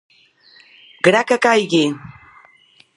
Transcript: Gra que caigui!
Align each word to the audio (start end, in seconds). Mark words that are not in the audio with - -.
Gra 1.09 1.21
que 1.31 1.39
caigui! 1.47 1.85